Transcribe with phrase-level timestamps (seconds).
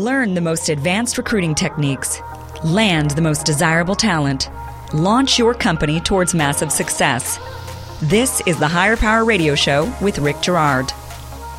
[0.00, 2.22] Learn the most advanced recruiting techniques.
[2.64, 4.48] Land the most desirable talent.
[4.94, 7.38] Launch your company towards massive success.
[8.04, 10.90] This is the Higher Power Radio Show with Rick Girard.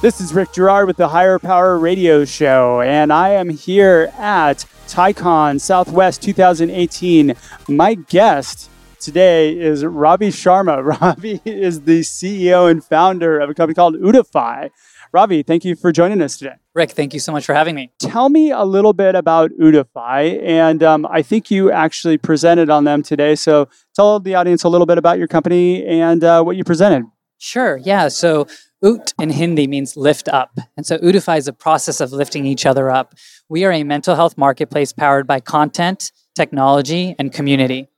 [0.01, 4.65] This is Rick Girard with the Higher Power Radio Show, and I am here at
[4.87, 7.35] TiECon Southwest 2018.
[7.67, 10.83] My guest today is Ravi Sharma.
[10.99, 14.71] Ravi is the CEO and founder of a company called Ootify.
[15.13, 16.55] Ravi, thank you for joining us today.
[16.73, 17.91] Rick, thank you so much for having me.
[17.99, 22.85] Tell me a little bit about Ootify, and um, I think you actually presented on
[22.85, 23.35] them today.
[23.35, 27.03] So tell the audience a little bit about your company and uh, what you presented.
[27.39, 28.07] Sure, yeah.
[28.07, 28.47] So
[28.83, 30.57] Ut in Hindi means lift up.
[30.77, 33.15] And so Ootify is a process of lifting each other up.
[33.49, 37.89] We are a mental health marketplace powered by content, technology, and community.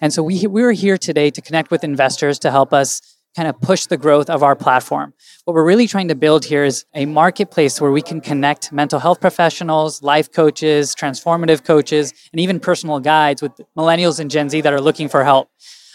[0.00, 3.02] And so we, we were here today to connect with investors to help us
[3.34, 5.14] kind of push the growth of our platform.
[5.44, 8.98] What we're really trying to build here is a marketplace where we can connect mental
[8.98, 14.60] health professionals, life coaches, transformative coaches, and even personal guides with millennials and Gen Z
[14.60, 15.48] that are looking for help.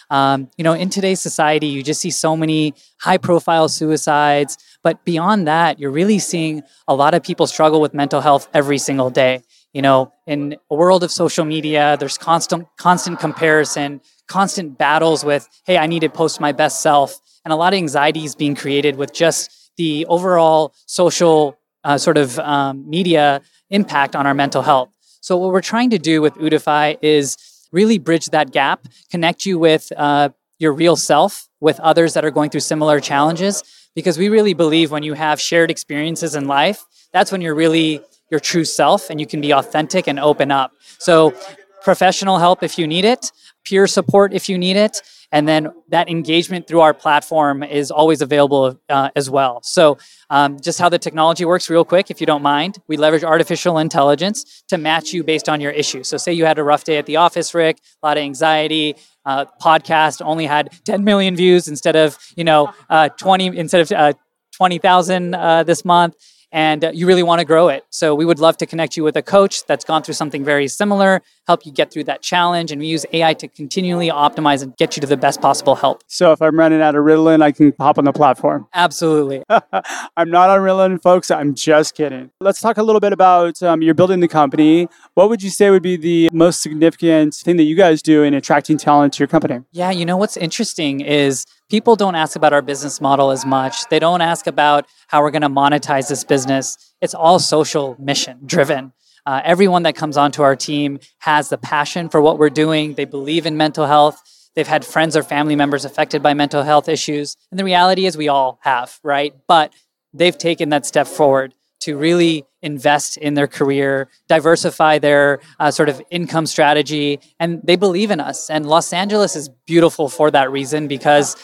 [0.10, 4.58] Um, you know, in today's society, you just see so many high profile suicides.
[4.82, 8.78] But beyond that, you're really seeing a lot of people struggle with mental health every
[8.78, 9.44] single day.
[9.74, 15.48] You know, in a world of social media, there's constant, constant comparison, constant battles with,
[15.66, 18.56] hey, I need to post my best self, and a lot of anxiety is being
[18.56, 24.62] created with just the overall social uh, sort of um, media impact on our mental
[24.62, 24.90] health.
[25.22, 27.38] So, what we're trying to do with Ootify is
[27.72, 30.28] really bridge that gap, connect you with uh,
[30.60, 33.64] your real self, with others that are going through similar challenges,
[33.96, 38.02] because we really believe when you have shared experiences in life, that's when you're really
[38.30, 40.74] your true self and you can be authentic and open up.
[41.00, 41.34] So,
[41.82, 43.32] professional help if you need it,
[43.64, 48.22] peer support if you need it, and then that engagement through our platform is always
[48.22, 49.62] available uh, as well.
[49.64, 49.98] So,
[50.30, 53.78] um, just how the technology works, real quick, if you don't mind, we leverage artificial
[53.78, 56.04] intelligence to match you based on your issue.
[56.04, 58.96] So, say you had a rough day at the office, Rick, a lot of anxiety.
[59.26, 63.92] Uh, podcast only had 10 million views instead of you know uh, 20 instead of
[63.92, 64.14] uh,
[64.54, 66.16] 20,000 uh, this month
[66.52, 67.86] and uh, you really want to grow it.
[67.90, 70.68] So we would love to connect you with a coach that's gone through something very
[70.68, 74.76] similar, help you get through that challenge, and we use AI to continually optimize and
[74.78, 76.04] get you to the best possible help.
[76.08, 78.68] So if I'm running out of Ritalin, I can hop on the platform.
[78.74, 79.44] Absolutely.
[79.50, 81.32] I'm not on Ritalin, folks.
[81.32, 82.30] I'm just kidding.
[82.42, 84.88] Let's talk a little bit about um, you're building the company.
[85.14, 88.34] What would you say would be the most significant thing that you guys do in
[88.34, 89.62] attracting talent to your company?
[89.72, 93.88] Yeah, you know what's interesting is people don't ask about our business model as much.
[93.90, 96.94] They don't ask about how we're going to monetize this business.
[97.02, 98.94] It's all social mission driven.
[99.28, 102.94] Uh, everyone that comes onto our team has the passion for what we're doing.
[102.94, 104.24] They believe in mental health.
[104.56, 107.36] They've had friends or family members affected by mental health issues.
[107.52, 109.36] And the reality is, we all have, right?
[109.46, 109.74] But
[110.14, 115.90] they've taken that step forward to really invest in their career, diversify their uh, sort
[115.90, 118.50] of income strategy, and they believe in us.
[118.50, 121.36] And Los Angeles is beautiful for that reason because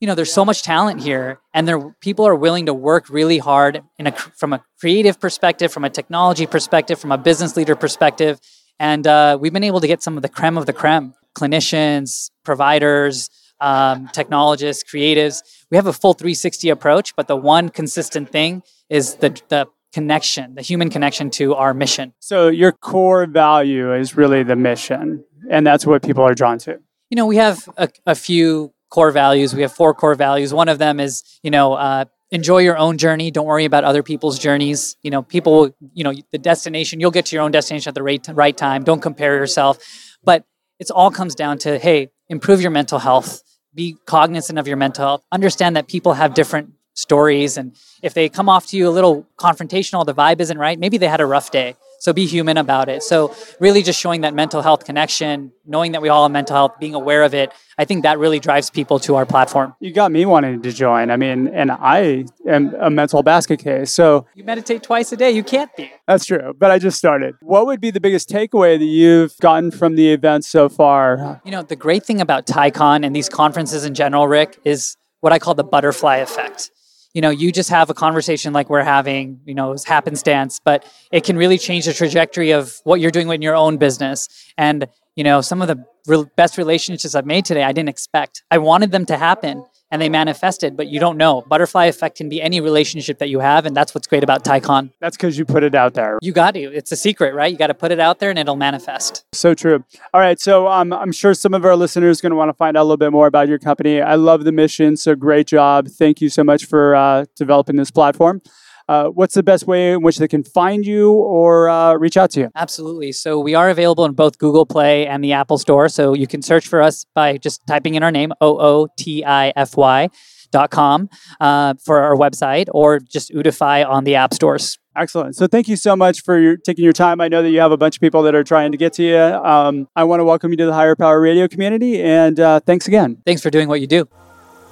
[0.00, 3.38] you know there's so much talent here and there people are willing to work really
[3.38, 7.74] hard in a from a creative perspective from a technology perspective from a business leader
[7.74, 8.40] perspective.
[8.78, 12.30] And uh, we've been able to get some of the creme of the creme clinicians
[12.44, 13.30] providers
[13.60, 15.42] um, technologists creatives.
[15.70, 20.54] We have a full 360 approach but the one consistent thing is the, the connection
[20.56, 22.12] the human connection to our mission.
[22.18, 26.80] So your core value is really the mission and that's what people are drawn to.
[27.08, 29.54] You know we have a, a few core values.
[29.54, 30.52] We have four core values.
[30.52, 33.30] One of them is, you know, uh, enjoy your own journey.
[33.30, 34.96] Don't worry about other people's journeys.
[35.02, 38.02] You know, people, you know, the destination, you'll get to your own destination at the
[38.02, 38.84] right, right time.
[38.84, 39.78] Don't compare yourself.
[40.24, 40.44] But
[40.78, 43.42] it all comes down to, hey, improve your mental health.
[43.74, 45.24] Be cognizant of your mental health.
[45.30, 47.56] Understand that people have different stories.
[47.56, 50.98] And if they come off to you a little confrontational, the vibe isn't right, maybe
[50.98, 51.76] they had a rough day.
[52.06, 53.02] So be human about it.
[53.02, 56.74] So really just showing that mental health connection, knowing that we all have mental health,
[56.78, 59.74] being aware of it, I think that really drives people to our platform.
[59.80, 61.10] You got me wanting to join.
[61.10, 63.92] I mean, and I am a mental basket case.
[63.92, 65.32] So you meditate twice a day.
[65.32, 65.90] You can't be.
[66.06, 66.54] That's true.
[66.56, 67.34] But I just started.
[67.40, 71.40] What would be the biggest takeaway that you've gotten from the event so far?
[71.44, 75.32] You know, the great thing about TiECon and these conferences in general, Rick, is what
[75.32, 76.70] I call the butterfly effect
[77.16, 80.84] you know, you just have a conversation like we're having, you know, it's happenstance, but
[81.10, 84.28] it can really change the trajectory of what you're doing in your own business.
[84.58, 88.42] And, you know, some of the re- best relationships I've made today, I didn't expect.
[88.50, 91.42] I wanted them to happen and they manifested, but you don't know.
[91.42, 94.90] Butterfly effect can be any relationship that you have, and that's what's great about TiECon.
[95.00, 96.18] That's because you put it out there.
[96.22, 96.60] You got to.
[96.60, 97.50] It's a secret, right?
[97.50, 99.24] You got to put it out there, and it'll manifest.
[99.32, 99.84] So true.
[100.12, 102.54] All right, so um, I'm sure some of our listeners are going to want to
[102.54, 104.00] find out a little bit more about your company.
[104.00, 105.88] I love the mission, so great job.
[105.88, 108.42] Thank you so much for uh, developing this platform.
[108.88, 112.30] Uh, what's the best way in which they can find you or uh, reach out
[112.32, 112.50] to you?
[112.54, 113.12] Absolutely.
[113.12, 115.88] So we are available in both Google Play and the Apple Store.
[115.88, 119.24] So you can search for us by just typing in our name, O O T
[119.24, 120.08] I F Y.
[120.52, 121.10] Dot com
[121.40, 124.78] uh, for our website or just Ootify on the app stores.
[124.94, 125.34] Excellent.
[125.34, 127.20] So thank you so much for your, taking your time.
[127.20, 129.02] I know that you have a bunch of people that are trying to get to
[129.02, 129.18] you.
[129.18, 132.86] Um, I want to welcome you to the Higher Power Radio community, and uh, thanks
[132.86, 133.20] again.
[133.26, 134.08] Thanks for doing what you do.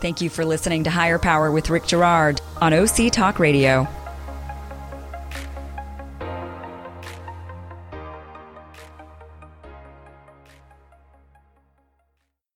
[0.00, 3.86] Thank you for listening to Higher Power with Rick Girard on OC Talk Radio.